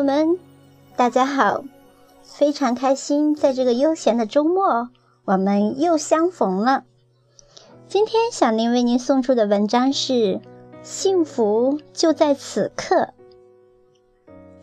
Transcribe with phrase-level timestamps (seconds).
[0.00, 0.38] 朋友们，
[0.96, 1.62] 大家好！
[2.22, 4.88] 非常开心，在这个悠闲的周末，
[5.26, 6.84] 我们又相逢了。
[7.86, 10.12] 今天小林为您送出的文章是
[10.82, 12.96] 《幸福就在此刻》，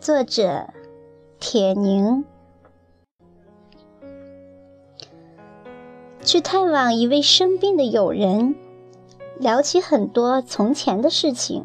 [0.00, 0.70] 作者
[1.38, 2.24] 铁凝。
[6.24, 8.56] 去探望一位生病的友人，
[9.38, 11.64] 聊起很多从前的事情。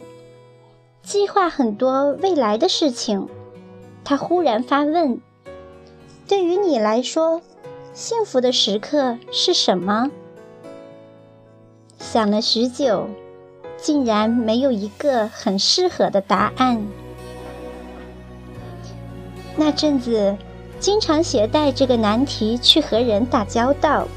[1.01, 3.27] 计划很多未来的事情，
[4.03, 5.19] 他忽然发问
[6.27, 7.41] ：“对于你来说，
[7.93, 10.11] 幸福的时刻是什么？”
[11.99, 13.07] 想了许久，
[13.77, 16.85] 竟然没有一个很适合的答案。
[19.55, 20.35] 那阵子，
[20.79, 24.07] 经常携带这个难题去和人打交道，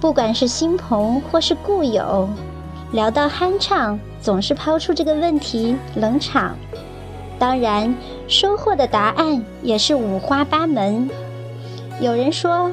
[0.00, 2.28] 不管是新朋或是故友，
[2.92, 3.98] 聊到酣畅。
[4.22, 6.56] 总是抛出这个问题冷场，
[7.42, 7.92] 当然
[8.28, 11.10] 收获的答案也是五花八门。
[12.00, 12.70] 有人说，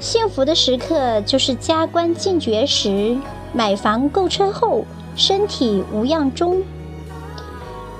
[0.00, 3.16] 幸福的时刻就是加官进爵时，
[3.54, 4.84] 买房购车后，
[5.16, 6.62] 身体无恙中。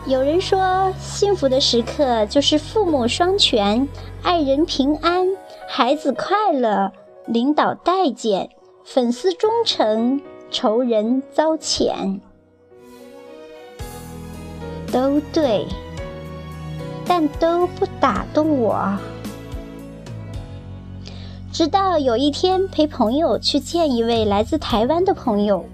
[0.05, 3.89] 有人说，幸福的时刻就是父母双全，
[4.23, 5.27] 爱人平安，
[5.67, 6.93] 孩子快乐，
[7.25, 8.51] 领导待见，
[8.85, 12.21] 粉丝忠诚，仇人遭谴。
[14.93, 15.67] 都对，
[17.07, 18.99] 但都不打动我。
[21.53, 25.67] 直到有一天陪朋友去见一位来自台湾的朋友，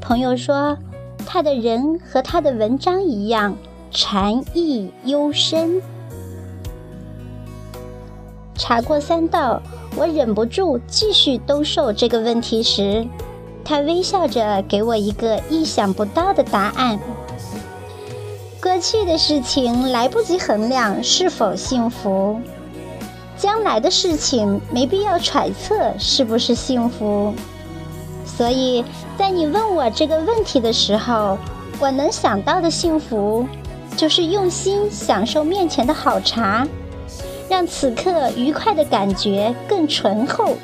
[0.00, 0.76] 朋友说
[1.24, 3.56] 他的人和他的文章一样
[3.90, 5.80] 禅意幽深。
[8.56, 9.62] 茶过三道，
[9.96, 13.06] 我忍不住继续兜售这个问题时，
[13.64, 16.98] 他微笑着给我一个意想不到的答案。
[18.64, 22.40] 过去的事情来不及衡量是否幸福，
[23.36, 27.34] 将来的事情没必要揣测是不是幸福。
[28.24, 28.82] 所以
[29.18, 31.36] 在你问我这个问题的时候，
[31.78, 33.46] 我能想到的幸福，
[33.98, 36.66] 就是用心享受面前的好茶，
[37.50, 40.56] 让此刻愉快的感觉更醇厚。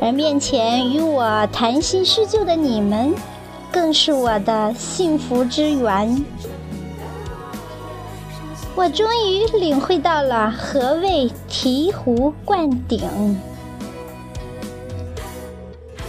[0.00, 3.14] 而面前与我谈心叙旧的你们，
[3.70, 6.24] 更是我的幸福之源。
[8.78, 13.36] 我终于领会到了何谓醍醐灌顶。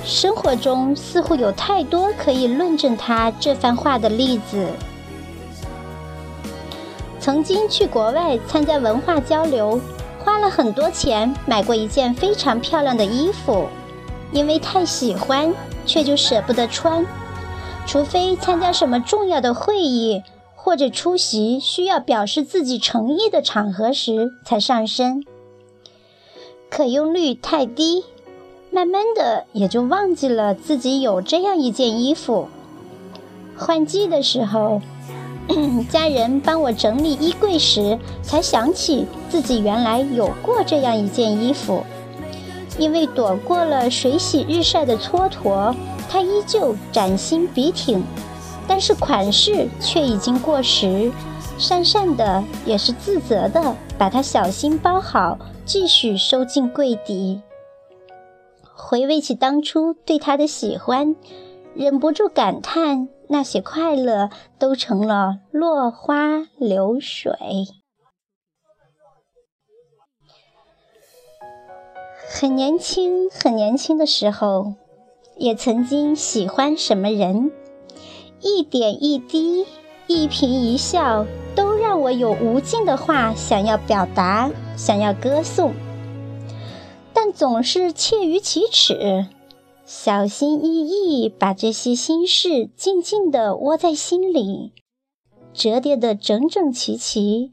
[0.06, 4.68] 生活中似乎有太多可以论证他这番话的例子。
[7.20, 9.82] 曾经去国外参加文化交流，
[10.24, 13.68] 花了很多钱买过一件非常漂亮的衣服，
[14.32, 15.52] 因为太喜欢，
[15.88, 17.04] 却就舍不得穿，
[17.88, 20.22] 除非参加什么重要的会议。
[20.62, 25.24] 或者出席需要表示自己诚意的场合时才上身，
[26.70, 28.04] 可用率太低，
[28.70, 32.50] 慢慢的也就忘记了自己有这样一件衣服。
[33.58, 34.82] 换季的时候，
[35.90, 41.84] 家人帮我整理衣柜时，才想起自己原来有过这样一件衣服。
[42.78, 45.74] 因为躲过了水洗日晒的蹉跎，
[46.10, 48.04] 它依旧崭新笔挺。
[48.70, 51.12] 但是款式却已经过时，
[51.58, 57.42] 讪讪的也是自责的，把它小心包好，继续收进柜底。
[58.76, 61.16] 回味起当初对他的喜欢，
[61.74, 67.34] 忍不住感叹，那些快乐都成了落花流水。
[72.32, 74.76] 很年轻，很年轻的时候，
[75.38, 77.52] 也曾经喜欢什么人。
[78.42, 79.66] 一点一滴，
[80.08, 85.74] 一颦一笑，都让我有无尽的话想要表达，想要歌颂，
[87.14, 89.28] 但总是怯于启齿，
[89.86, 94.72] 小心翼翼把这些心事静静地窝在心里，
[95.54, 97.52] 折叠得整整齐齐，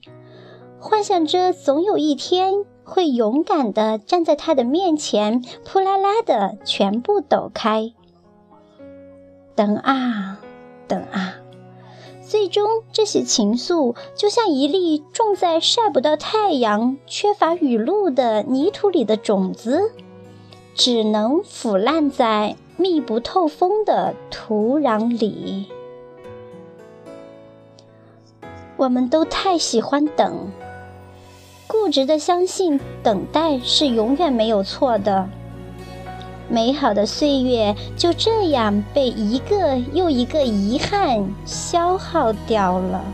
[0.79, 7.93] 幻想着总有一天会勇敢地站在他的面前，扑啦啦地全部抖开。
[9.57, 10.39] 等啊！
[10.89, 11.37] 等啊，
[12.27, 19.93] 最终这些情愫就像一粒种在晒不到太阳、缺乏雨露的泥土里的种子，
[20.75, 25.67] 只能腐烂在密不透风的土壤里。
[28.77, 30.51] 我们都太喜欢等，
[31.67, 35.29] 固执的相信等待是永远没有错的。
[36.49, 43.05] 美好的岁月就这样被一个又一个遗憾消耗掉了。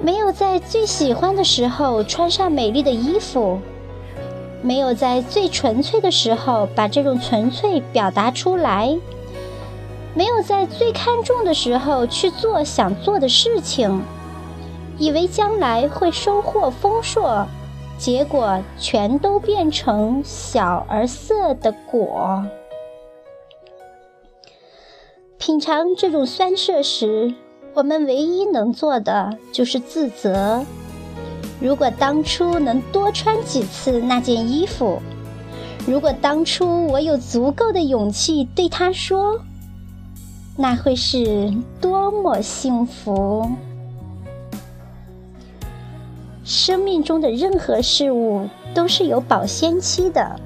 [0.00, 3.58] 没有在最喜欢的时候穿上美丽的衣服，
[4.62, 8.96] 没有在最纯粹的时候把这种纯粹表达出来，
[10.14, 14.00] 没有在最看重的时候去做想做的事情，
[14.98, 17.44] 以为将来会收获丰硕，
[17.98, 22.42] 结果全都变成小而涩的果。
[25.36, 27.34] 品尝这种酸涩时。
[27.74, 30.64] 我们唯一能做的就是自责。
[31.60, 35.00] 如果当初能多穿几次那件衣服，
[35.86, 39.40] 如果当初我有足够的勇气对他说，
[40.56, 43.48] 那会是多么幸福！
[46.48, 50.40] 生命中的任何事物都是有保鲜期的。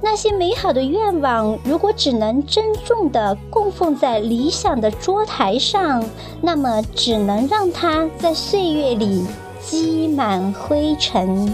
[0.00, 6.02] 那些美好的愿望，如果只能珍重地供奉在理想的桌台上，
[6.40, 9.26] 那么只能让它在岁月里
[9.60, 11.52] 积满灰尘。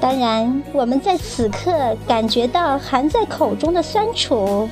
[0.00, 4.66] 当然，我们在此刻感觉到含在口中的酸楚，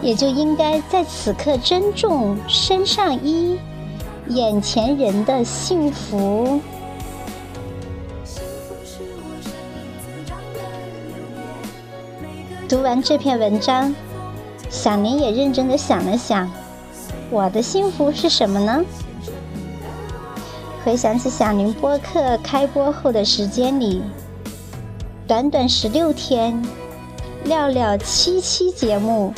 [0.00, 3.58] 也就应该在此刻珍重身上衣、
[4.28, 6.60] 眼前人的幸福。
[12.68, 13.94] 读完这篇文章，
[14.70, 16.50] 小林也认真的想了想，
[17.30, 18.82] 我的幸福是什么呢？
[20.84, 24.02] 回想起小林播客开播后的时间里，
[25.26, 26.64] 短短十六天，
[27.44, 29.34] 寥寥七期节目，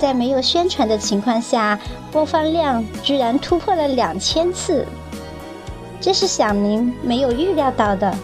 [0.00, 1.78] 在没有宣传的情况下，
[2.12, 4.86] 播放量居然突破了两千次，
[6.00, 8.16] 这是小明没有预料到的，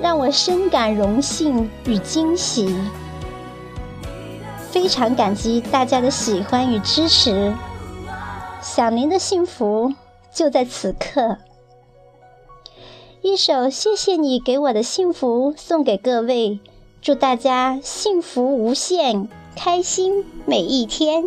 [0.00, 2.74] 让我深感荣幸与惊喜。
[4.70, 7.54] 非常感激大家的喜欢与支持，
[8.60, 9.92] 小明的幸福
[10.32, 11.38] 就在此刻。
[13.22, 16.60] 一首《谢谢你给我的幸福》送给各位，
[17.00, 21.24] 祝大家幸福无限，开心每一天。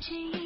[0.00, 0.37] 那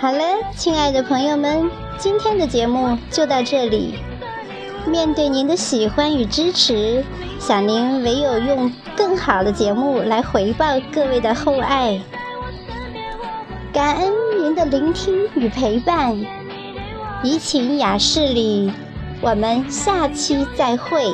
[0.00, 0.22] 好了，
[0.54, 3.98] 亲爱的朋友们，今天的节目就到这里。
[4.86, 7.04] 面对您的喜欢与支持，
[7.40, 12.00] 小宁唯有用更好的节目来回报各位的厚爱。
[13.72, 16.16] 感恩您的聆听与陪伴，
[17.24, 18.72] 怡情雅事里，
[19.20, 21.12] 我们下期再会。